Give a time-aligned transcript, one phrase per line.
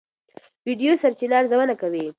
[0.67, 2.07] ویډیو سرچینه ارزونه کوي.